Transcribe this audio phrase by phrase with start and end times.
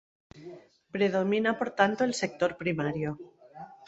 [0.91, 3.19] Predomina por tanto el sector primario.